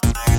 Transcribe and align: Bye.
Bye. 0.00 0.31